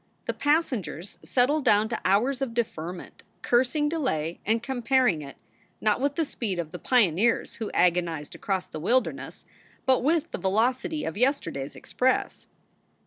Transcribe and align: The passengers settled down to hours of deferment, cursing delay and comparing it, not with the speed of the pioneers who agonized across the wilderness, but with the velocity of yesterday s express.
The 0.25 0.33
passengers 0.33 1.19
settled 1.23 1.63
down 1.63 1.87
to 1.89 2.01
hours 2.03 2.41
of 2.41 2.55
deferment, 2.55 3.21
cursing 3.43 3.87
delay 3.87 4.39
and 4.47 4.63
comparing 4.63 5.21
it, 5.21 5.37
not 5.79 6.01
with 6.01 6.15
the 6.15 6.25
speed 6.25 6.57
of 6.57 6.71
the 6.71 6.79
pioneers 6.79 7.53
who 7.53 7.69
agonized 7.69 8.33
across 8.33 8.65
the 8.65 8.79
wilderness, 8.79 9.45
but 9.85 10.01
with 10.03 10.31
the 10.31 10.39
velocity 10.39 11.03
of 11.05 11.17
yesterday 11.17 11.65
s 11.65 11.75
express. 11.75 12.47